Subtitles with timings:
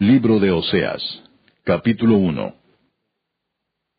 [0.00, 1.02] Libro de Oseas,
[1.64, 2.54] capítulo 1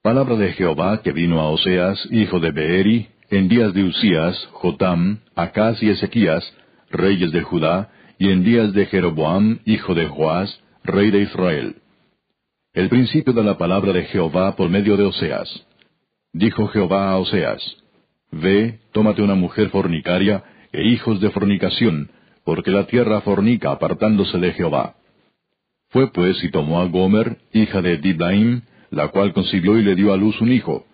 [0.01, 5.19] Palabra de Jehová que vino a Oseas, hijo de Beeri, en días de Usías, Jotam,
[5.35, 6.41] Acaz y Ezequías,
[6.89, 11.75] reyes de Judá, y en días de Jeroboam, hijo de Joás, rey de Israel.
[12.71, 15.49] El principio de la palabra de Jehová por medio de Oseas.
[16.31, 17.61] Dijo Jehová a Oseas,
[18.31, 22.09] Ve, tómate una mujer fornicaria, e hijos de fornicación,
[22.45, 24.95] porque la tierra fornica apartándose de Jehová.
[25.89, 28.61] Fue pues y tomó a Gomer, hija de Diblaim,
[28.91, 30.85] la cual concibió y le dio a luz un hijo.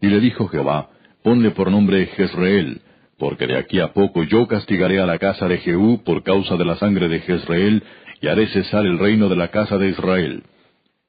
[0.00, 0.90] Y le dijo Jehová,
[1.22, 2.82] ponle por nombre Jezreel,
[3.18, 6.64] porque de aquí a poco yo castigaré a la casa de Jehú por causa de
[6.64, 7.82] la sangre de Jezreel,
[8.20, 10.42] y haré cesar el reino de la casa de Israel.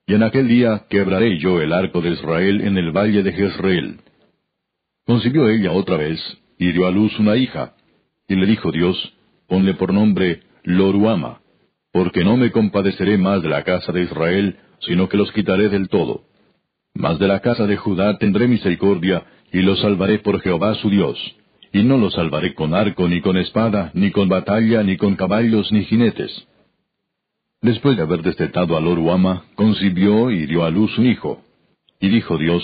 [0.07, 3.99] Y en aquel día quebraré yo el arco de Israel en el valle de Jezreel.
[5.05, 6.19] Concibió ella otra vez,
[6.57, 7.73] y dio a luz una hija.
[8.27, 9.13] Y le dijo Dios,
[9.47, 11.41] ponle por nombre Loruama,
[11.99, 15.89] porque no me compadeceré más de la casa de Israel, sino que los quitaré del
[15.89, 16.21] todo.
[16.93, 21.17] Mas de la casa de Judá tendré misericordia, y los salvaré por Jehová su Dios.
[21.73, 25.73] Y no los salvaré con arco, ni con espada, ni con batalla, ni con caballos,
[25.73, 26.31] ni jinetes.
[27.61, 31.41] Después de haber destetado a Loruama, concibió y dio a luz un hijo.
[31.99, 32.63] Y dijo Dios,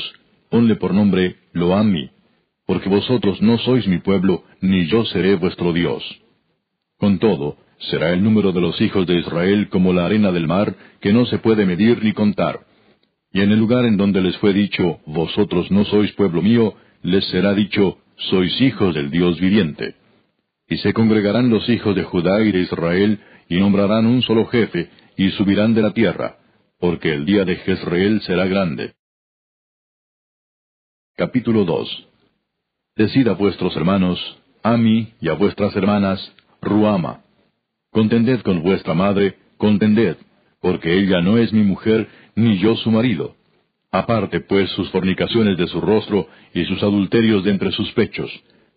[0.49, 2.09] ponle por nombre Loami,
[2.65, 6.01] porque vosotros no sois mi pueblo, ni yo seré vuestro Dios.
[6.97, 10.75] Con todo, será el número de los hijos de Israel como la arena del mar,
[11.01, 12.61] que no se puede medir ni contar.
[13.31, 17.25] Y en el lugar en donde les fue dicho, vosotros no sois pueblo mío, les
[17.25, 19.95] será dicho, sois hijos del Dios viviente.
[20.67, 24.89] Y se congregarán los hijos de Judá y de Israel, y nombrarán un solo jefe,
[25.17, 26.37] y subirán de la tierra,
[26.79, 28.93] porque el día de Jezreel será grande.
[31.17, 32.07] Capítulo 2
[32.95, 34.19] Decid a vuestros hermanos,
[34.63, 37.24] a mí y a vuestras hermanas, Ruama.
[37.95, 40.17] Contended con vuestra madre, contended,
[40.59, 43.37] porque ella no es mi mujer, ni yo su marido.
[43.89, 48.29] Aparte pues sus fornicaciones de su rostro y sus adulterios de entre sus pechos,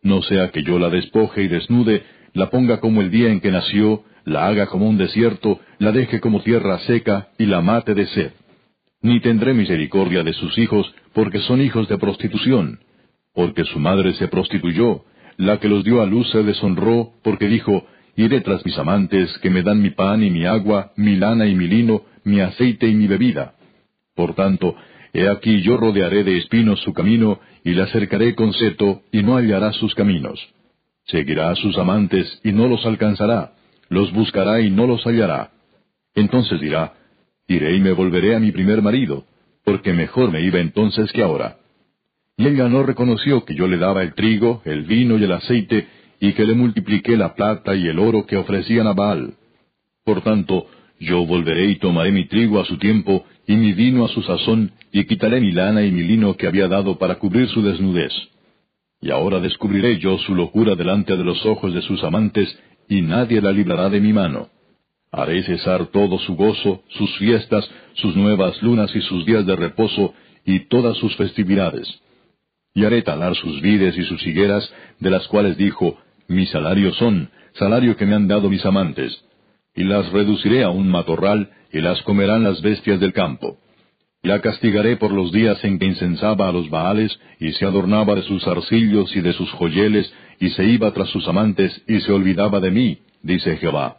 [0.05, 3.51] no sea que yo la despoje y desnude, la ponga como el día en que
[3.51, 8.06] nació, la haga como un desierto, la deje como tierra seca y la mate de
[8.06, 8.31] sed.
[9.03, 12.79] Ni tendré misericordia de sus hijos, porque son hijos de prostitución
[13.39, 15.05] porque su madre se prostituyó,
[15.37, 17.87] la que los dio a luz se deshonró, porque dijo,
[18.19, 21.55] Iré tras mis amantes, que me dan mi pan y mi agua, mi lana y
[21.55, 23.55] mi lino, mi aceite y mi bebida.
[24.17, 24.75] Por tanto,
[25.12, 29.37] he aquí yo rodearé de espinos su camino, y la cercaré con seto, y no
[29.37, 30.41] hallará sus caminos.
[31.05, 33.53] Seguirá a sus amantes, y no los alcanzará,
[33.89, 35.53] los buscará y no los hallará.
[36.17, 36.95] Entonces dirá,
[37.47, 39.27] Iré y me volveré a mi primer marido,
[39.65, 41.59] porque mejor me iba entonces que ahora.
[42.37, 45.87] Y ella no reconoció que yo le daba el trigo, el vino y el aceite,
[46.21, 49.34] y que le multipliqué la plata y el oro que ofrecían a Baal.
[50.05, 50.67] Por tanto,
[50.99, 54.73] yo volveré y tomaré mi trigo a su tiempo, y mi vino a su sazón,
[54.93, 58.12] y quitaré mi lana y mi lino que había dado para cubrir su desnudez.
[59.01, 62.59] Y ahora descubriré yo su locura delante de los ojos de sus amantes,
[62.89, 64.49] y nadie la librará de mi mano.
[65.12, 70.15] Haré cesar todo su gozo, sus fiestas, sus nuevas lunas y sus días de reposo,
[70.45, 71.89] y todas sus festividades
[72.79, 77.31] y haré talar sus vides y sus higueras, de las cuales dijo, Mi salario son,
[77.55, 79.19] salario que me han dado mis amantes,
[79.75, 83.56] y las reduciré a un matorral, y las comerán las bestias del campo.
[84.22, 88.22] La castigaré por los días en que incensaba a los Baales, y se adornaba de
[88.22, 92.61] sus arcillos y de sus joyeles, y se iba tras sus amantes, y se olvidaba
[92.61, 93.97] de mí, dice Jehová.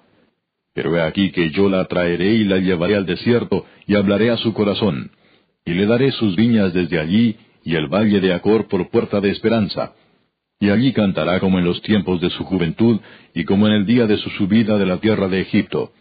[0.76, 4.38] Pero he aquí que yo la traeré y la llevaré al desierto, y hablaré a
[4.38, 5.12] su corazón,
[5.66, 9.32] y le daré sus viñas desde allí, y el valle de Acor por puerta de
[9.32, 9.94] esperanza.
[10.60, 13.00] Y allí cantará como en los tiempos de su juventud,
[13.34, 15.94] y como en el día de su subida de la tierra de Egipto.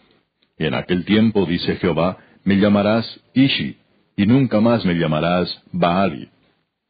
[0.59, 3.77] En aquel tiempo, dice Jehová, me llamarás Ishi,
[4.17, 6.29] y nunca más me llamarás Baali.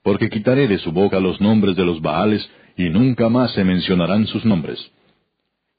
[0.03, 4.27] Porque quitaré de su boca los nombres de los Baales, y nunca más se mencionarán
[4.27, 4.79] sus nombres.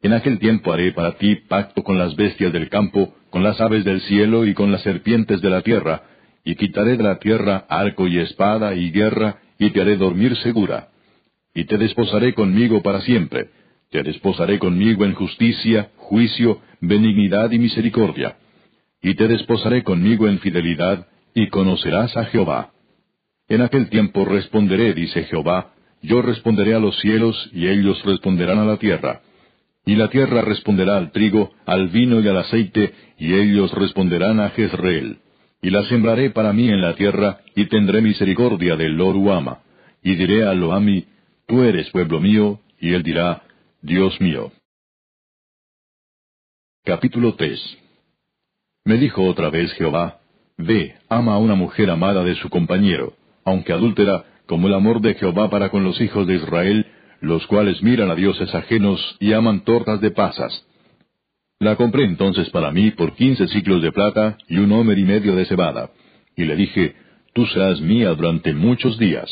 [0.04, 3.84] En aquel tiempo haré para ti pacto con las bestias del campo, con las aves
[3.84, 6.04] del cielo y con las serpientes de la tierra,
[6.46, 10.89] y quitaré de la tierra arco y espada y guerra, y te haré dormir segura.
[11.60, 13.50] Y te desposaré conmigo para siempre,
[13.92, 18.38] te desposaré conmigo en justicia, juicio, benignidad y misericordia.
[19.02, 22.72] Y te desposaré conmigo en fidelidad, y conocerás a Jehová.
[23.50, 28.64] En aquel tiempo responderé, dice Jehová, yo responderé a los cielos, y ellos responderán a
[28.64, 29.20] la tierra.
[29.86, 34.52] Y la tierra responderá al trigo, al vino y al aceite, y ellos responderán a
[34.52, 35.18] Jezreel
[35.62, 39.60] y la sembraré para mí en la tierra, y tendré misericordia del Loruama.
[40.02, 41.06] Y diré a Loami,
[41.50, 43.42] Tú eres pueblo mío, y él dirá,
[43.82, 44.52] Dios mío.
[46.86, 47.60] Capítulo 3
[48.86, 50.20] Me dijo otra vez Jehová,
[50.60, 53.16] Ve, ama a una mujer amada de su compañero,
[53.46, 56.86] aunque adúltera, como el amor de Jehová para con los hijos de Israel,
[57.20, 60.68] los cuales miran a dioses ajenos y aman tortas de pasas.
[61.58, 65.36] La compré entonces para mí por quince ciclos de plata y un homer y medio
[65.36, 65.90] de cebada.
[66.36, 66.96] Y le dije,
[67.34, 69.28] Tú seas mía durante muchos días.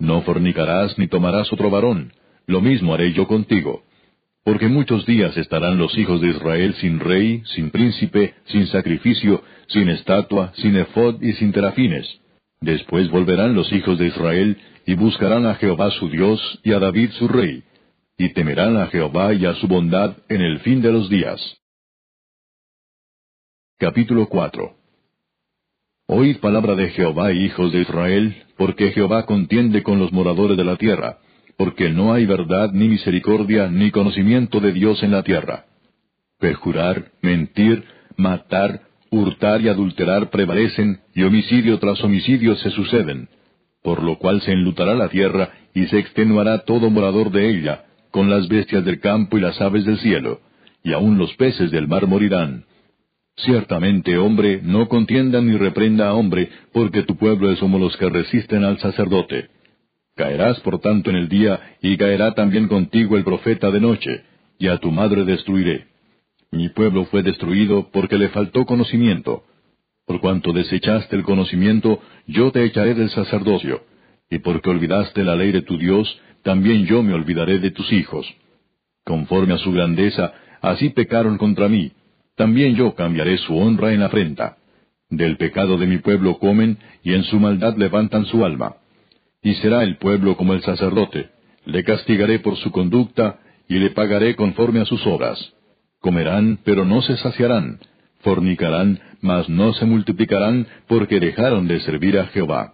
[0.00, 2.12] No fornicarás ni tomarás otro varón.
[2.46, 3.82] Lo mismo haré yo contigo.
[4.42, 9.90] Porque muchos días estarán los hijos de Israel sin rey, sin príncipe, sin sacrificio, sin
[9.90, 12.08] estatua, sin efod y sin terafines.
[12.62, 14.56] Después volverán los hijos de Israel
[14.86, 17.62] y buscarán a Jehová su Dios y a David su rey,
[18.16, 21.40] y temerán a Jehová y a su bondad en el fin de los días.
[23.78, 24.79] Capítulo 4
[26.12, 30.74] Oíd palabra de Jehová, hijos de Israel, porque Jehová contiende con los moradores de la
[30.74, 31.18] tierra,
[31.56, 35.66] porque no hay verdad ni misericordia ni conocimiento de Dios en la tierra.
[36.40, 37.84] Perjurar, mentir,
[38.16, 38.80] matar,
[39.12, 43.28] hurtar y adulterar prevalecen, y homicidio tras homicidio se suceden,
[43.80, 48.28] por lo cual se enlutará la tierra y se extenuará todo morador de ella, con
[48.28, 50.40] las bestias del campo y las aves del cielo,
[50.82, 52.64] y aun los peces del mar morirán
[53.36, 58.08] Ciertamente, hombre, no contienda ni reprenda a hombre, porque tu pueblo es como los que
[58.08, 59.48] resisten al sacerdote.
[60.14, 64.22] Caerás por tanto en el día, y caerá también contigo el profeta de noche,
[64.58, 65.86] y a tu madre destruiré.
[66.52, 69.44] Mi pueblo fue destruido porque le faltó conocimiento.
[70.06, 73.84] Por cuanto desechaste el conocimiento, yo te echaré del sacerdocio,
[74.28, 78.26] y porque olvidaste la ley de tu Dios, también yo me olvidaré de tus hijos.
[79.04, 81.92] Conforme a su grandeza, así pecaron contra mí,
[82.40, 84.56] también yo cambiaré su honra en afrenta.
[85.10, 88.76] Del pecado de mi pueblo comen, y en su maldad levantan su alma.
[89.42, 91.28] Y será el pueblo como el sacerdote.
[91.66, 95.38] Le castigaré por su conducta, y le pagaré conforme a sus obras.
[96.00, 97.78] Comerán, pero no se saciarán.
[98.20, 102.72] Fornicarán, mas no se multiplicarán, porque dejaron de servir a Jehová.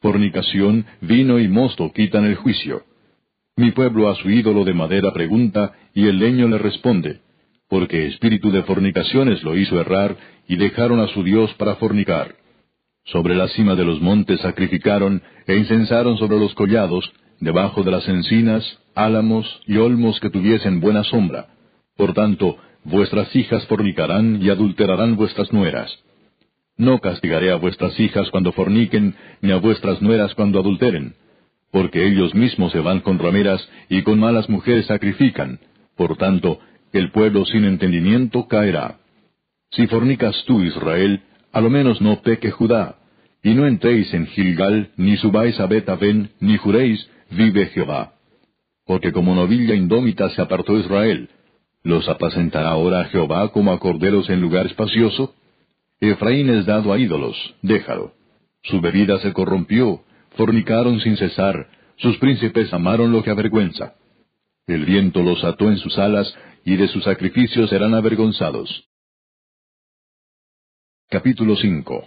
[0.00, 2.84] Fornicación, vino y mosto quitan el juicio.
[3.54, 7.20] Mi pueblo a su ídolo de madera pregunta, y el leño le responde
[7.68, 10.16] porque espíritu de fornicaciones lo hizo errar,
[10.46, 12.36] y dejaron a su Dios para fornicar.
[13.04, 18.08] Sobre la cima de los montes sacrificaron, e incensaron sobre los collados, debajo de las
[18.08, 21.48] encinas, álamos y olmos que tuviesen buena sombra.
[21.96, 25.92] Por tanto, vuestras hijas fornicarán y adulterarán vuestras nueras.
[26.76, 31.14] No castigaré a vuestras hijas cuando forniquen, ni a vuestras nueras cuando adulteren,
[31.70, 35.60] porque ellos mismos se van con rameras y con malas mujeres sacrifican.
[35.96, 36.58] Por tanto,
[36.94, 38.98] el pueblo sin entendimiento caerá.
[39.72, 42.96] Si fornicas tú, Israel, a lo menos no peque Judá,
[43.42, 48.14] y no entréis en Gilgal, ni subáis a Betaben, ni juréis, vive Jehová.
[48.86, 51.28] Porque como novilla indómita se apartó Israel,
[51.82, 55.34] ¿los apacentará ahora Jehová como a corderos en lugar espacioso?
[56.00, 58.12] Efraín es dado a ídolos, déjalo.
[58.62, 60.04] Su bebida se corrompió,
[60.36, 63.94] fornicaron sin cesar, sus príncipes amaron lo que avergüenza.
[64.66, 68.88] El viento los ató en sus alas, y de sus sacrificios serán avergonzados.
[71.10, 72.04] Capítulo 5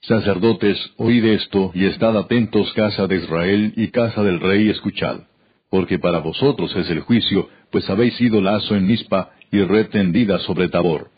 [0.00, 5.20] Sacerdotes, oíd esto, y estad atentos casa de Israel y casa del rey, escuchad,
[5.68, 10.38] porque para vosotros es el juicio, pues habéis sido lazo en Mispa y red tendida
[10.40, 11.10] sobre Tabor.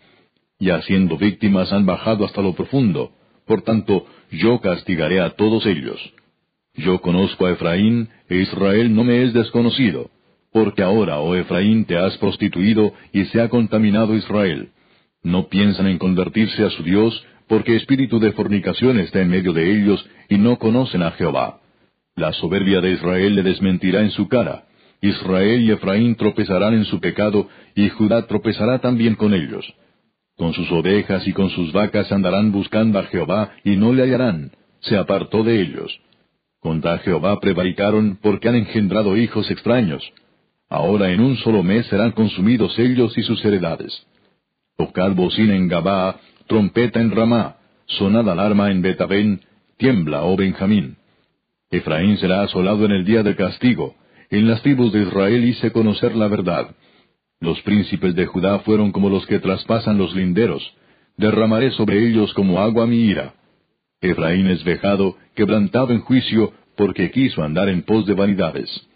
[0.58, 3.12] Y haciendo víctimas han bajado hasta lo profundo,
[3.46, 6.00] por tanto yo castigaré a todos ellos.
[6.74, 10.10] Yo conozco a Efraín, e Israel no me es desconocido
[10.58, 14.70] porque ahora, oh Efraín, te has prostituido y se ha contaminado Israel.
[15.22, 19.70] No piensan en convertirse a su Dios, porque espíritu de fornicación está en medio de
[19.70, 21.60] ellos y no conocen a Jehová.
[22.16, 24.64] La soberbia de Israel le desmentirá en su cara.
[25.00, 29.64] Israel y Efraín tropezarán en su pecado, y Judá tropezará también con ellos.
[30.36, 34.50] Con sus ovejas y con sus vacas andarán buscando a Jehová, y no le hallarán.
[34.80, 36.00] Se apartó de ellos.
[36.58, 40.02] Contra Jehová prevaricaron porque han engendrado hijos extraños.
[40.68, 44.06] Ahora en un solo mes serán consumidos ellos y sus heredades.
[44.76, 47.56] Tocad bocina en Gabá, trompeta en Ramá,
[47.86, 49.40] sonad alarma en Betabén,
[49.78, 50.96] tiembla, oh Benjamín.
[51.70, 53.94] Efraín será asolado en el día del castigo.
[54.30, 56.74] En las tribus de Israel hice conocer la verdad.
[57.40, 60.62] Los príncipes de Judá fueron como los que traspasan los linderos.
[61.16, 63.34] Derramaré sobre ellos como agua mi ira.
[64.00, 68.87] Efraín es vejado, quebrantado en juicio, porque quiso andar en pos de vanidades.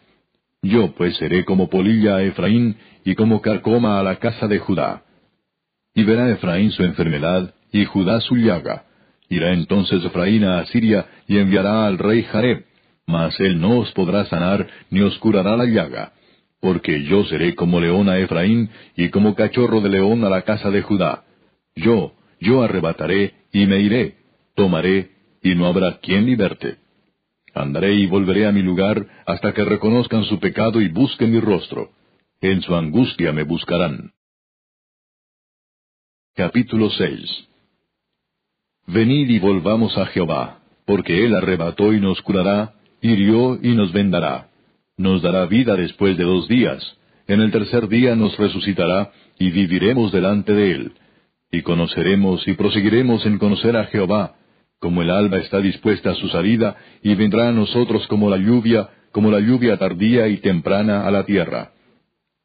[0.62, 5.02] Yo pues seré como polilla a Efraín y como carcoma a la casa de Judá.
[5.94, 8.84] Y verá Efraín su enfermedad y Judá su llaga.
[9.28, 12.64] Irá entonces Efraín a Asiria y enviará al rey Jareb,
[13.06, 16.12] mas él no os podrá sanar ni os curará la llaga,
[16.60, 20.70] porque yo seré como león a Efraín y como cachorro de león a la casa
[20.70, 21.24] de Judá.
[21.74, 24.16] Yo, yo arrebataré y me iré,
[24.54, 25.10] tomaré
[25.42, 26.81] y no habrá quien liberte.
[27.54, 31.90] Andaré y volveré a mi lugar hasta que reconozcan su pecado y busquen mi rostro.
[32.40, 34.12] En su angustia me buscarán.
[36.34, 37.48] Capítulo 6
[38.86, 44.48] Venid y volvamos a Jehová, porque Él arrebató y nos curará, hirió y nos vendará.
[44.96, 46.82] Nos dará vida después de dos días.
[47.26, 50.92] En el tercer día nos resucitará, y viviremos delante de Él.
[51.50, 54.36] Y conoceremos y proseguiremos en conocer a Jehová,
[54.82, 58.90] como el alba está dispuesta a su salida, y vendrá a nosotros como la lluvia,
[59.12, 61.70] como la lluvia tardía y temprana a la tierra.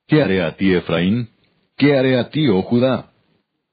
[0.08, 1.29] ¿Qué haré a ti, Efraín?
[1.75, 3.12] ¿Qué haré a ti, oh Judá?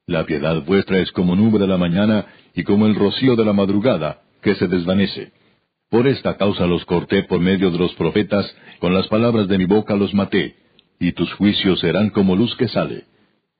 [0.06, 3.52] La piedad vuestra es como nube de la mañana y como el rocío de la
[3.52, 5.32] madrugada, que se desvanece.
[5.90, 9.66] Por esta causa los corté por medio de los profetas, con las palabras de mi
[9.66, 10.56] boca los maté,
[10.98, 13.04] y tus juicios serán como luz que sale.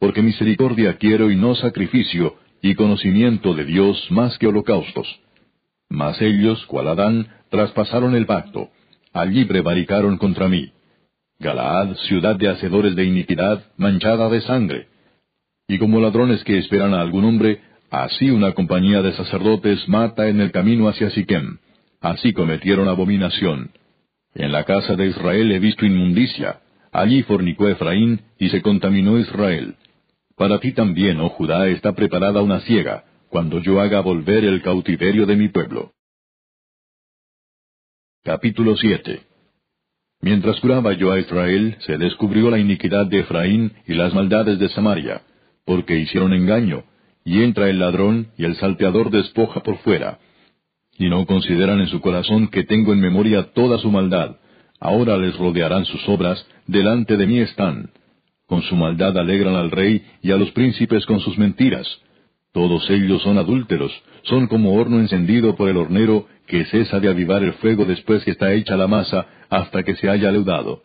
[0.01, 5.07] Porque misericordia quiero y no sacrificio, y conocimiento de Dios más que holocaustos.
[5.91, 8.71] Mas ellos, cual Adán, traspasaron el pacto,
[9.13, 10.73] allí prevaricaron contra mí.
[11.39, 14.89] Galaad, ciudad de hacedores de iniquidad, manchada de sangre.
[15.69, 20.41] Y como ladrones que esperan a algún hombre, así una compañía de sacerdotes mata en
[20.41, 21.59] el camino hacia Siquem.
[22.01, 23.73] Así cometieron abominación.
[24.35, 26.61] En la casa de Israel he visto inmundicia.
[26.93, 29.77] Allí fornicó Efraín y se contaminó Israel.
[30.37, 35.27] Para ti también, oh Judá, está preparada una ciega, cuando yo haga volver el cautiverio
[35.27, 35.93] de mi pueblo.
[38.25, 39.23] Capítulo 7
[40.21, 44.71] Mientras curaba yo a Israel, se descubrió la iniquidad de Efraín y las maldades de
[44.71, 45.23] Samaria,
[45.67, 46.85] porque hicieron engaño,
[47.25, 50.19] y entra el ladrón y el salteador despoja por fuera.
[50.99, 54.37] Y no consideran en su corazón que tengo en memoria toda su maldad.
[54.81, 57.91] Ahora les rodearán sus obras, delante de mí están.
[58.55, 61.89] Con su maldad alegran al rey y a los príncipes con sus mentiras.
[62.53, 63.91] Todos ellos son adúlteros,
[64.23, 68.31] son como horno encendido por el hornero que cesa de avivar el fuego después que
[68.31, 70.85] está hecha la masa hasta que se haya leudado.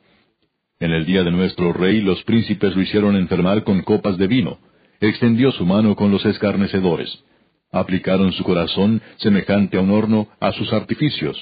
[0.79, 4.57] En el día de nuestro rey los príncipes lo hicieron enfermar con copas de vino
[4.99, 7.23] extendió su mano con los escarnecedores.
[7.71, 11.37] Aplicaron su corazón, semejante a un horno, a sus artificios.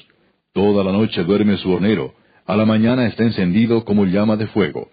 [0.52, 2.12] Toda la noche duerme su hornero,
[2.44, 4.90] a la mañana está encendido como llama de fuego.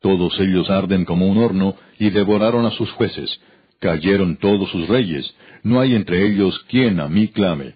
[0.00, 3.40] Todos ellos arden como un horno, y devoraron a sus jueces.
[3.80, 7.74] Cayeron todos sus reyes, no hay entre ellos quien a mí clame.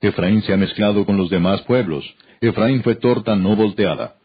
[0.00, 2.04] Efraín se ha mezclado con los demás pueblos,
[2.40, 4.16] Efraín fue torta no volteada.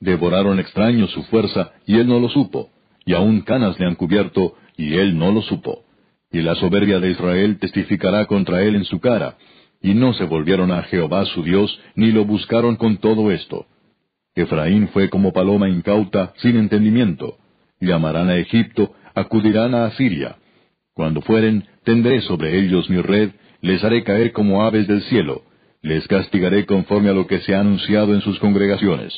[0.00, 2.70] Devoraron extraños su fuerza, y él no lo supo,
[3.04, 5.84] y aun canas le han cubierto, y él no lo supo.
[6.30, 9.36] Y la soberbia de Israel testificará contra él en su cara,
[9.82, 13.66] y no se volvieron a Jehová su Dios, ni lo buscaron con todo esto.
[14.36, 17.38] Efraín fue como paloma incauta, sin entendimiento.
[17.80, 20.36] Llamarán a Egipto, acudirán a Asiria.
[20.94, 23.30] Cuando fueren, tendré sobre ellos mi red,
[23.62, 25.42] les haré caer como aves del cielo,
[25.82, 29.12] les castigaré conforme a lo que se ha anunciado en sus congregaciones.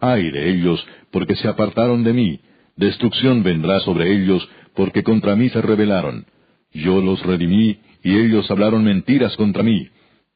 [0.00, 2.40] Ay de ellos, porque se apartaron de mí,
[2.76, 6.24] destrucción vendrá sobre ellos, porque contra mí se rebelaron.
[6.72, 9.88] Yo los redimí, y ellos hablaron mentiras contra mí,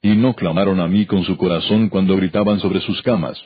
[0.02, 3.40] y no clamaron a mí con su corazón cuando gritaban sobre sus camas.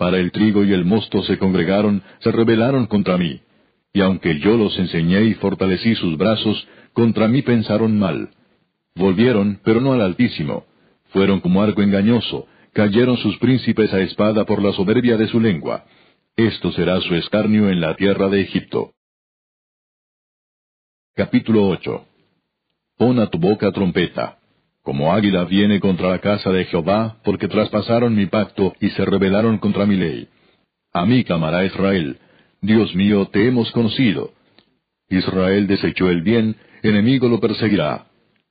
[0.00, 3.42] Para el trigo y el mosto se congregaron, se rebelaron contra mí.
[3.92, 8.30] Y aunque yo los enseñé y fortalecí sus brazos, contra mí pensaron mal.
[8.94, 10.64] Volvieron, pero no al Altísimo.
[11.10, 15.84] Fueron como arco engañoso, cayeron sus príncipes a espada por la soberbia de su lengua.
[16.34, 18.94] Esto será su escarnio en la tierra de Egipto.
[21.14, 22.06] Capítulo 8
[22.96, 24.39] Pon a tu boca trompeta.
[24.82, 29.58] Como águila viene contra la casa de Jehová, porque traspasaron mi pacto y se rebelaron
[29.58, 30.28] contra mi ley.
[30.92, 32.18] A mí clamará Israel,
[32.62, 34.32] Dios mío, te hemos conocido.
[35.08, 38.06] Israel desechó el bien, enemigo lo perseguirá.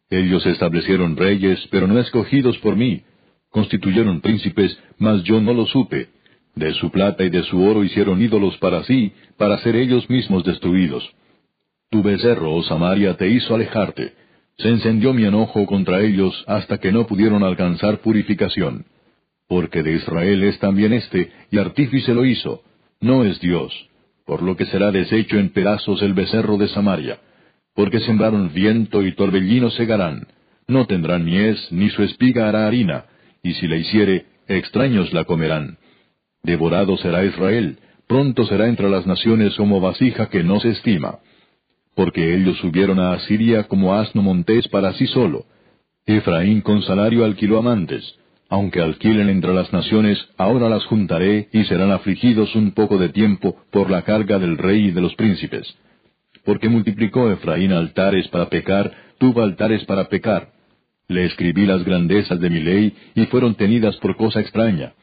[0.10, 3.04] Ellos establecieron reyes, pero no escogidos por mí.
[3.50, 6.10] Constituyeron príncipes, mas yo no lo supe.
[6.56, 10.44] De su plata y de su oro hicieron ídolos para sí, para ser ellos mismos
[10.44, 11.08] destruidos.
[11.92, 14.14] Tu becerro, oh Samaria, te hizo alejarte.
[14.60, 18.86] Se encendió mi enojo contra ellos hasta que no pudieron alcanzar purificación.
[19.48, 22.62] Porque de Israel es también éste, y artífice lo hizo.
[23.00, 23.74] No es Dios.
[24.26, 27.20] Por lo que será deshecho en pedazos el becerro de Samaria.
[27.74, 30.28] Porque sembraron viento y torbellino segarán.
[30.68, 33.06] No tendrán mies, ni su espiga hará harina,
[33.42, 35.78] y si la hiciere, extraños la comerán.
[36.44, 41.20] Devorado será Israel, pronto será entre las naciones como vasija que no se estima
[42.00, 45.44] porque ellos subieron a Asiria como asno montés para sí solo.
[46.06, 48.16] Efraín con salario alquiló amantes.
[48.48, 53.58] Aunque alquilen entre las naciones, ahora las juntaré y serán afligidos un poco de tiempo
[53.70, 55.68] por la carga del rey y de los príncipes.
[56.46, 60.54] porque multiplicó Efraín altares para pecar, tuvo altares para pecar.
[61.10, 64.94] Le escribí las grandezas de mi ley, y fueron tenidas por cosa extraña.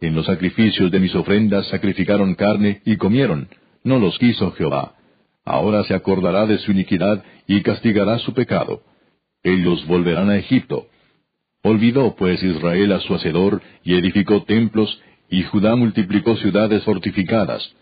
[0.00, 3.46] En los sacrificios de mis ofrendas sacrificaron carne y comieron,
[3.84, 4.94] no los quiso Jehová.
[5.44, 8.82] Ahora se acordará de su iniquidad y castigará su pecado.
[9.42, 10.86] Ellos volverán a Egipto.
[11.62, 17.74] Olvidó pues Israel a su hacedor y edificó templos, y Judá multiplicó ciudades fortificadas.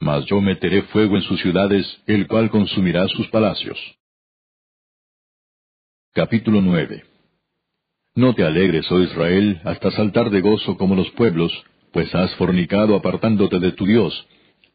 [0.00, 3.78] Mas yo meteré fuego en sus ciudades, el cual consumirá sus palacios.
[6.14, 7.04] Capítulo 9
[8.14, 11.52] No te alegres, oh Israel, hasta saltar de gozo como los pueblos,
[11.92, 14.26] pues has fornicado apartándote de tu Dios.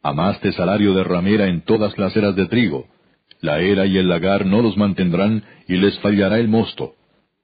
[0.08, 2.86] Amaste salario de ramera en todas las eras de trigo.
[3.42, 6.94] La era y el lagar no los mantendrán, y les fallará el mosto.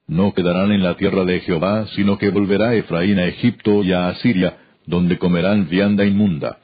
[0.07, 4.07] No quedarán en la tierra de Jehová, sino que volverá Efraín a Egipto y a
[4.07, 4.57] Asiria,
[4.87, 6.57] donde comerán vianda inmunda.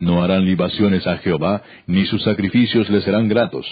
[0.00, 3.66] No harán libaciones a Jehová, ni sus sacrificios les serán gratos.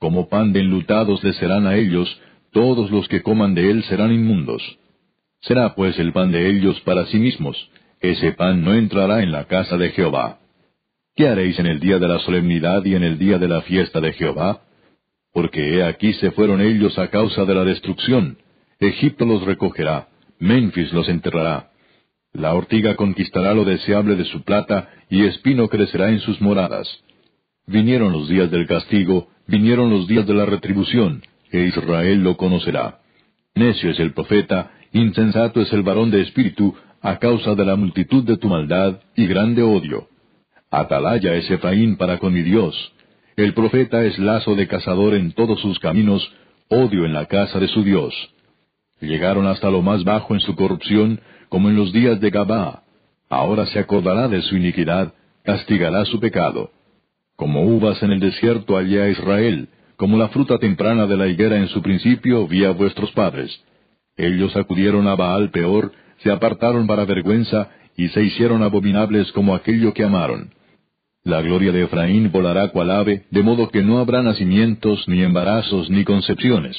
[0.00, 2.08] Como pan de enlutados les serán a ellos,
[2.52, 4.62] todos los que coman de él serán inmundos.
[5.42, 7.56] Será pues el pan de ellos para sí mismos,
[8.00, 10.40] ese pan no entrará en la casa de Jehová.
[11.16, 14.00] ¿Qué haréis en el día de la solemnidad y en el día de la fiesta
[14.00, 14.62] de Jehová?
[15.32, 18.38] Porque he aquí se fueron ellos a causa de la destrucción.
[18.80, 20.08] Egipto los recogerá,
[20.40, 21.70] Memphis los enterrará.
[22.32, 26.88] La ortiga conquistará lo deseable de su plata, y espino crecerá en sus moradas.
[27.68, 33.02] Vinieron los días del castigo, vinieron los días de la retribución, e Israel lo conocerá.
[33.54, 38.24] Necio es el profeta, insensato es el varón de espíritu, a causa de la multitud
[38.24, 40.08] de tu maldad y grande odio.
[40.80, 42.74] Atalaya es Efraín para con mi Dios.
[43.36, 46.32] El profeta es lazo de cazador en todos sus caminos,
[46.68, 48.12] odio en la casa de su Dios.
[49.00, 52.82] Llegaron hasta lo más bajo en su corrupción, como en los días de Gabá.
[53.28, 55.14] Ahora se acordará de su iniquidad,
[55.44, 56.70] castigará su pecado.
[57.36, 61.56] Como uvas en el desierto hallé a Israel, como la fruta temprana de la higuera
[61.56, 63.62] en su principio vi a vuestros padres.
[64.16, 69.94] Ellos acudieron a Baal peor, se apartaron para vergüenza, y se hicieron abominables como aquello
[69.94, 70.50] que amaron.
[71.24, 75.88] La gloria de Efraín volará cual ave, de modo que no habrá nacimientos, ni embarazos,
[75.88, 76.76] ni concepciones.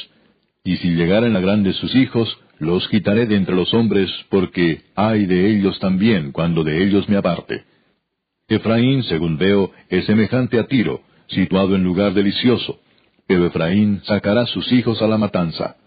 [0.64, 5.26] Y si llegaren a grandes sus hijos, los quitaré de entre los hombres, porque hay
[5.26, 7.64] de ellos también cuando de ellos me aparte.
[8.48, 12.80] Efraín, según veo, es semejante a Tiro, situado en lugar delicioso,
[13.28, 15.78] pero Efraín sacará sus hijos a la matanza.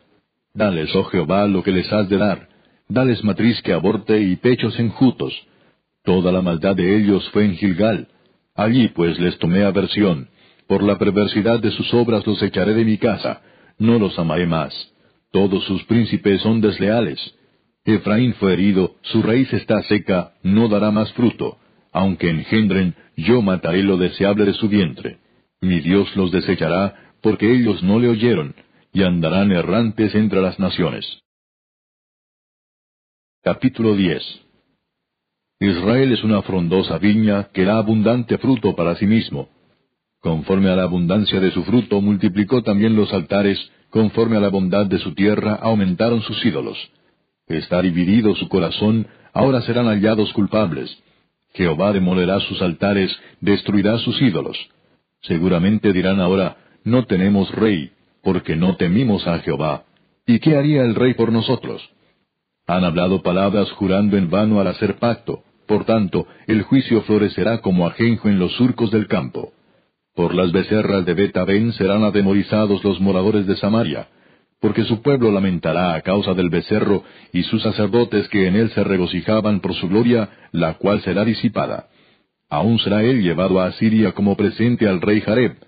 [0.53, 2.49] Dales, oh Jehová, lo que les has de dar,
[2.89, 5.33] dales matriz que aborte y pechos enjutos.
[6.03, 8.09] Toda la maldad de ellos fue en Gilgal.
[8.59, 10.31] Allí pues les tomé aversión.
[10.67, 13.41] Por la perversidad de sus obras los echaré de mi casa.
[13.79, 14.75] No los amaré más.
[15.31, 17.21] Todos sus príncipes son desleales.
[17.85, 21.59] Efraín fue herido, su raíz está seca, no dará más fruto.
[21.93, 25.21] Aunque engendren, yo mataré lo deseable de su vientre.
[25.61, 28.57] Mi Dios los desechará, porque ellos no le oyeron,
[28.93, 31.07] y andarán errantes entre las naciones.
[33.45, 34.48] Capítulo 10
[35.61, 39.49] Israel es una frondosa viña que da abundante fruto para sí mismo.
[40.21, 43.59] Conforme a la abundancia de su fruto multiplicó también los altares,
[43.91, 46.79] conforme a la bondad de su tierra aumentaron sus ídolos.
[47.49, 50.97] Está dividido su corazón, ahora serán hallados culpables.
[51.55, 54.57] Jehová demolerá sus altares, destruirá sus ídolos.
[55.23, 57.91] Seguramente dirán ahora, no tenemos rey,
[58.23, 59.85] porque no temimos a Jehová.
[60.25, 61.83] ¿Y qué haría el rey por nosotros?
[62.67, 65.43] Han hablado palabras jurando en vano al hacer pacto.
[65.69, 69.53] Por tanto, el juicio florecerá como ajenjo en los surcos del campo.
[70.15, 74.09] Por las becerras de Betabén serán atemorizados los moradores de Samaria,
[74.61, 77.05] porque su pueblo lamentará a causa del becerro,
[77.35, 81.89] y sus sacerdotes que en él se regocijaban por su gloria, la cual será disipada.
[82.49, 85.59] Aún será él llevado a Asiria como presente al rey Jareb,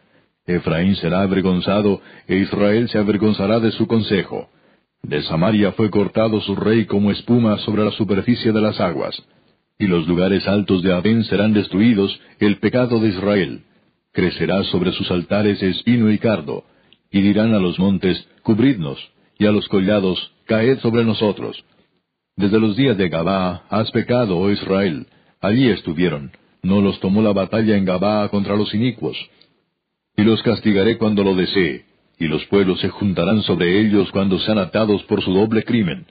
[0.47, 4.49] Efraín será avergonzado, e Israel se avergonzará de su consejo.
[5.03, 9.23] De Samaria fue cortado su rey como espuma sobre la superficie de las aguas.
[9.81, 13.63] Y los lugares altos de Abén serán destruidos, el pecado de Israel.
[14.13, 16.63] Crecerá sobre sus altares espino y cardo.
[17.11, 19.01] Y dirán a los montes, cubridnos,
[19.41, 21.65] y a los collados, caed sobre nosotros.
[22.37, 25.09] Desde los días de Gabá has pecado, oh Israel.
[25.41, 26.31] Allí estuvieron.
[26.63, 29.17] No los tomó la batalla en Gabá contra los inicuos
[30.21, 31.87] y los castigaré cuando lo desee,
[32.19, 36.07] y los pueblos se juntarán sobre ellos cuando sean atados por su doble crimen.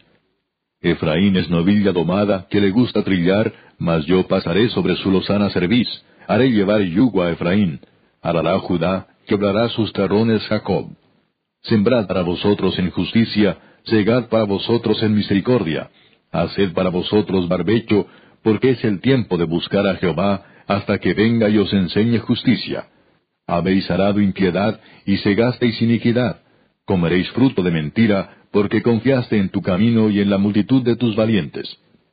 [0.81, 5.87] Efraín es novilla domada que le gusta trillar, mas yo pasaré sobre su lozana cerviz,
[6.27, 7.79] haré llevar yugo a Efraín,
[8.21, 10.87] hará Judá, quebrará sus terrones Jacob.
[11.63, 15.89] Sembrad para vosotros en justicia, segad para vosotros en misericordia,
[16.31, 18.07] haced para vosotros barbecho,
[18.43, 22.85] porque es el tiempo de buscar a Jehová hasta que venga y os enseñe justicia
[23.49, 26.41] Habéis arado impiedad y cegasteis iniquidad.
[26.85, 31.15] Comeréis fruto de mentira, porque confiaste en tu camino y en la multitud de tus
[31.15, 31.67] valientes.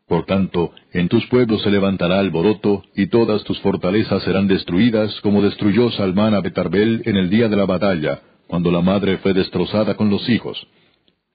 [0.07, 5.43] Por tanto, en tus pueblos se levantará alboroto, y todas tus fortalezas serán destruidas, como
[5.43, 9.95] destruyó Salmán a Betarbel en el día de la batalla, cuando la madre fue destrozada
[9.95, 10.65] con los hijos.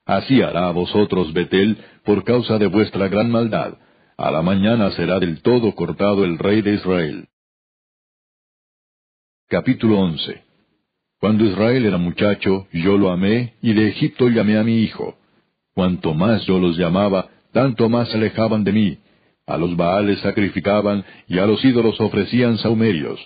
[0.05, 3.73] Así hará a vosotros Betel por causa de vuestra gran maldad.
[4.17, 7.27] A la mañana será del todo cortado el rey de Israel.
[9.49, 10.50] Capítulo 11
[11.21, 15.17] Cuando Israel era muchacho, yo lo amé, y de Egipto llamé a mi hijo.
[15.75, 18.97] Cuanto más yo los llamaba, tanto más se alejaban de mí.
[19.45, 23.19] A los Baales sacrificaban, y a los ídolos ofrecían saumerios.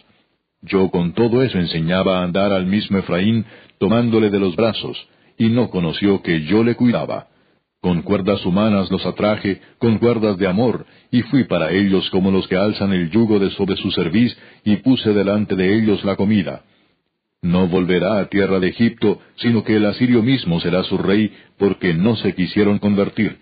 [0.62, 3.46] Yo con todo eso enseñaba a andar al mismo Efraín,
[3.80, 4.98] tomándole de los brazos,
[5.38, 7.30] y no conoció que yo le cuidaba.
[7.80, 12.46] Con cuerdas humanas los atraje, con cuerdas de amor, y fui para ellos como los
[12.50, 16.64] que alzan el yugo de sobre su cerviz, y puse delante de ellos la comida.
[17.46, 21.94] No volverá a tierra de Egipto, sino que el asirio mismo será su rey, porque
[21.94, 23.38] no se quisieron convertir.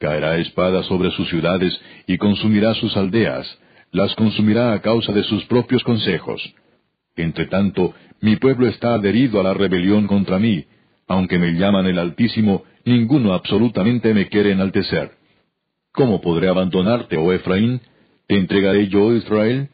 [0.00, 1.72] Caerá espada sobre sus ciudades,
[2.08, 3.46] y consumirá sus aldeas,
[3.92, 6.42] las consumirá a causa de sus propios consejos.
[7.14, 10.64] Entre tanto, mi pueblo está adherido a la rebelión contra mí,
[11.06, 15.12] aunque me llaman el Altísimo, ninguno absolutamente me quiere enaltecer.
[15.92, 17.82] ¿Cómo podré abandonarte, oh Efraín?
[18.26, 19.68] ¿Te entregaré yo, Israel?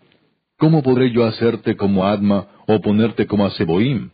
[0.59, 4.11] ¿Cómo podré yo hacerte como Adma o ponerte como a Seboim?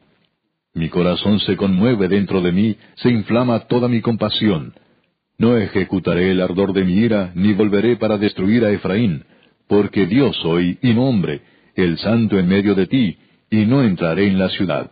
[0.75, 4.75] Mi corazón se conmueve dentro de mí, se inflama toda mi compasión.
[5.39, 9.25] No ejecutaré el ardor de mi ira, ni volveré para destruir a Efraín,
[9.69, 11.41] porque Dios soy y no hombre,
[11.77, 13.17] el santo en medio de ti,
[13.51, 14.91] y no entraré en la ciudad.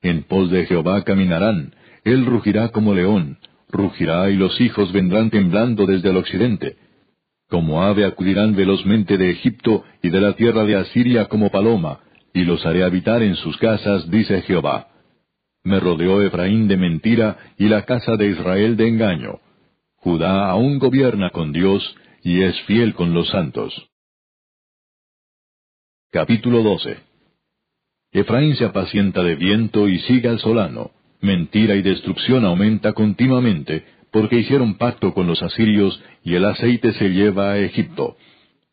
[0.00, 5.86] En pos de Jehová caminarán, él rugirá como león, rugirá y los hijos vendrán temblando
[5.86, 6.76] desde el occidente.
[7.54, 12.00] Como ave acudirán velozmente de Egipto y de la tierra de Asiria como paloma,
[12.32, 14.88] y los haré habitar en sus casas, dice Jehová.
[15.62, 19.38] Me rodeó Efraín de mentira y la casa de Israel de engaño.
[19.94, 23.72] Judá aún gobierna con Dios y es fiel con los santos.
[26.10, 26.96] Capítulo 12
[28.10, 30.90] Efraín se apacienta de viento y sigue al solano.
[31.20, 37.08] Mentira y destrucción aumenta continuamente, porque hicieron pacto con los asirios, y el aceite se
[37.08, 38.16] lleva a Egipto.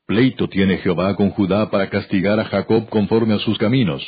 [0.05, 4.03] Pleito tiene Jehová con Judá para castigar a Jacob conforme a sus caminos.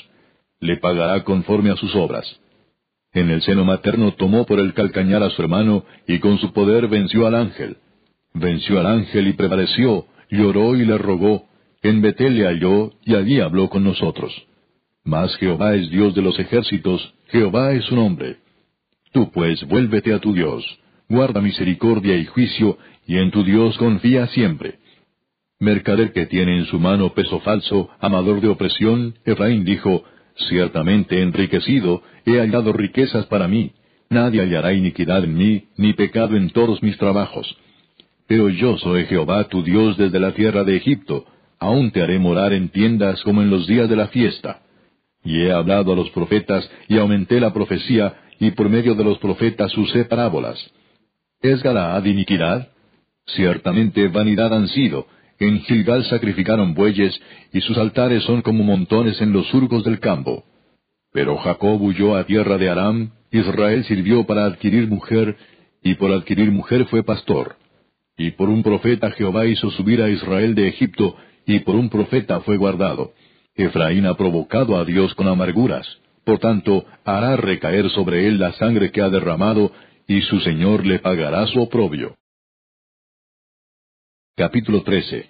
[0.60, 2.40] Le pagará conforme a sus obras.
[3.14, 6.88] En el seno materno tomó por el calcañar a su hermano, y con su poder
[6.88, 7.78] venció al ángel.
[8.36, 11.48] Venció al ángel y prevaleció, lloró y le rogó.
[11.82, 14.32] En Betel le halló, y allí habló con nosotros.
[15.04, 18.38] Mas Jehová es Dios de los ejércitos, Jehová es su nombre.
[19.12, 20.64] Tú pues vuélvete a tu Dios,
[21.10, 24.80] guarda misericordia y juicio, y en tu Dios confía siempre.
[25.60, 30.04] Mercader que tiene en su mano peso falso, amador de opresión, Efraín dijo,
[30.50, 33.72] Ciertamente enriquecido, he hallado riquezas para mí,
[34.10, 37.56] nadie hallará iniquidad en mí, ni pecado en todos mis trabajos.
[38.28, 41.26] Pero yo soy Jehová tu Dios desde la tierra de Egipto,
[41.60, 44.62] aún te haré morar en tiendas como en los días de la fiesta.
[45.24, 49.20] Y he hablado a los profetas, y aumenté la profecía, y por medio de los
[49.20, 50.60] profetas usé parábolas.
[51.44, 52.70] ¿Es Galaad iniquidad?
[53.26, 55.08] Ciertamente vanidad han sido.
[55.40, 57.20] En Gilgal sacrificaron bueyes,
[57.52, 60.46] y sus altares son como montones en los surcos del campo.
[61.12, 65.36] Pero Jacob huyó a tierra de Aram, Israel sirvió para adquirir mujer,
[65.84, 67.58] y por adquirir mujer fue pastor.
[68.18, 72.40] Y por un profeta Jehová hizo subir a Israel de Egipto, y por un profeta
[72.40, 73.12] fue guardado.
[73.54, 75.86] Efraín ha provocado a Dios con amarguras,
[76.24, 79.74] por tanto hará recaer sobre él la sangre que ha derramado,
[80.08, 82.16] y su Señor le pagará su oprobio.
[84.36, 85.30] Capítulo 13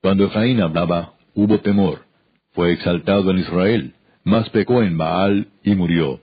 [0.00, 2.06] Cuando Efraín hablaba, hubo temor,
[2.52, 6.20] fue exaltado en Israel, mas pecó en Baal y murió.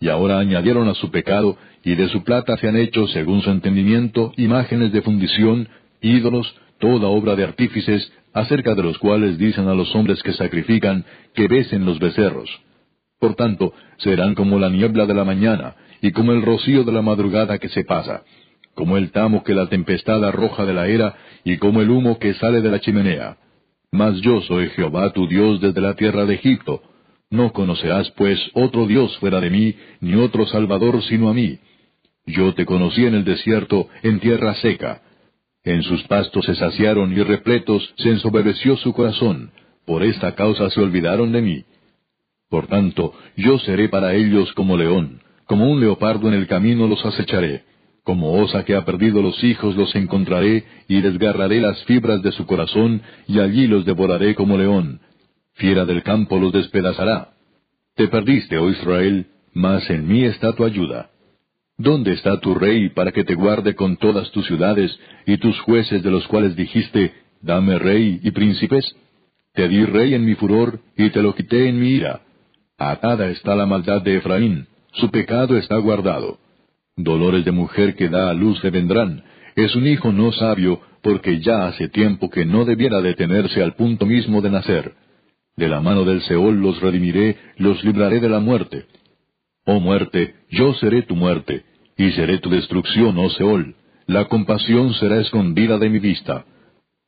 [0.00, 3.50] Y ahora añadieron a su pecado, y de su plata se han hecho, según su
[3.50, 5.68] entendimiento, imágenes de fundición,
[6.00, 11.04] ídolos, toda obra de artífices, acerca de los cuales dicen a los hombres que sacrifican
[11.34, 12.50] que besen los becerros.
[13.22, 17.02] Por tanto, serán como la niebla de la mañana, y como el rocío de la
[17.02, 18.24] madrugada que se pasa,
[18.74, 22.34] como el tamo que la tempestad arroja de la era, y como el humo que
[22.34, 23.36] sale de la chimenea.
[23.92, 26.82] Mas yo soy Jehová tu Dios desde la tierra de Egipto.
[27.30, 31.60] No conocerás, pues, otro Dios fuera de mí, ni otro Salvador sino a mí.
[32.26, 35.00] Yo te conocí en el desierto, en tierra seca.
[35.62, 39.52] En sus pastos se saciaron y repletos se ensoberbeció su corazón.
[39.86, 41.64] Por esta causa se olvidaron de mí.
[42.52, 47.02] Por tanto, yo seré para ellos como león, como un leopardo en el camino los
[47.02, 47.64] acecharé.
[48.04, 52.44] Como osa que ha perdido los hijos los encontraré y desgarraré las fibras de su
[52.44, 55.00] corazón y allí los devoraré como león.
[55.54, 57.30] Fiera del campo los despedazará.
[57.96, 61.08] Te perdiste, oh Israel, mas en mí está tu ayuda.
[61.78, 66.02] ¿Dónde está tu rey para que te guarde con todas tus ciudades y tus jueces
[66.02, 68.84] de los cuales dijiste, dame rey y príncipes?
[69.54, 72.20] Te di rey en mi furor y te lo quité en mi ira.
[72.90, 76.38] Atada está la maldad de Efraín, su pecado está guardado.
[76.96, 79.22] Dolores de mujer que da a luz le vendrán.
[79.54, 84.04] Es un hijo no sabio, porque ya hace tiempo que no debiera detenerse al punto
[84.04, 84.94] mismo de nacer.
[85.56, 88.86] De la mano del Seol los redimiré, los libraré de la muerte.
[89.64, 91.64] Oh muerte, yo seré tu muerte,
[91.96, 93.76] y seré tu destrucción, oh Seol.
[94.06, 96.44] La compasión será escondida de mi vista.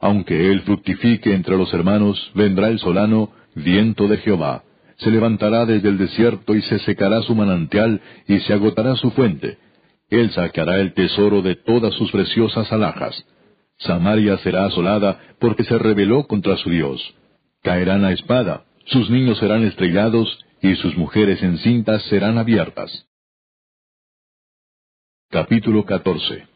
[0.00, 4.62] Aunque él fructifique entre los hermanos, vendrá el solano, viento de Jehová.
[4.98, 9.58] Se levantará desde el desierto y se secará su manantial y se agotará su fuente.
[10.10, 13.24] Él sacará el tesoro de todas sus preciosas alhajas.
[13.78, 17.00] Samaria será asolada porque se rebeló contra su Dios.
[17.62, 23.06] Caerán a espada, sus niños serán estrellados y sus mujeres encintas serán abiertas.
[25.30, 26.46] Capítulo 14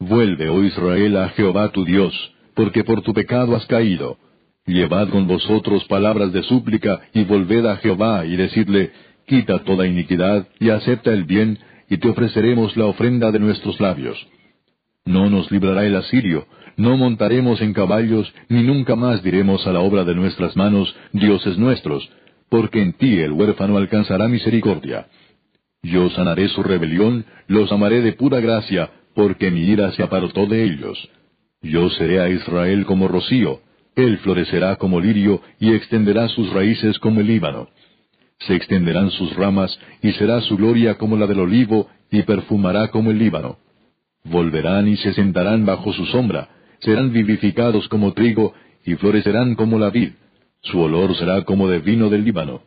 [0.00, 2.12] Vuelve, oh Israel, a Jehová tu Dios,
[2.54, 4.18] porque por tu pecado has caído.
[4.66, 8.92] Llevad con vosotros palabras de súplica y volved a Jehová y decidle,
[9.26, 14.16] quita toda iniquidad y acepta el bien, y te ofreceremos la ofrenda de nuestros labios.
[15.04, 16.46] No nos librará el asirio,
[16.76, 21.58] no montaremos en caballos, ni nunca más diremos a la obra de nuestras manos, dioses
[21.58, 22.08] nuestros,
[22.48, 25.08] porque en ti el huérfano alcanzará misericordia.
[25.82, 30.64] Yo sanaré su rebelión, los amaré de pura gracia, porque mi ira se apartó de
[30.64, 31.10] ellos.
[31.62, 33.60] Yo seré a Israel como rocío,
[33.94, 37.68] él florecerá como lirio y extenderá sus raíces como el Líbano.
[38.40, 43.10] Se extenderán sus ramas y será su gloria como la del olivo y perfumará como
[43.10, 43.58] el Líbano.
[44.24, 46.48] Volverán y se sentarán bajo su sombra,
[46.80, 50.12] serán vivificados como trigo y florecerán como la vid.
[50.62, 52.62] Su olor será como de vino del Líbano.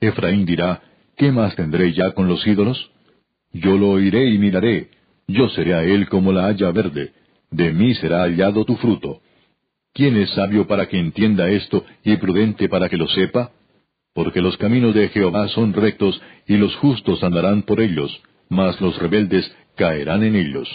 [0.00, 0.82] Efraín dirá,
[1.16, 2.90] ¿qué más tendré ya con los ídolos?
[3.52, 4.90] Yo lo oiré y miraré,
[5.26, 7.12] yo seré a él como la haya verde,
[7.50, 9.20] de mí será hallado tu fruto.
[9.92, 13.52] ¿Quién es sabio para que entienda esto y prudente para que lo sepa?
[14.14, 18.98] Porque los caminos de Jehová son rectos y los justos andarán por ellos, mas los
[18.98, 20.68] rebeldes caerán en ellos.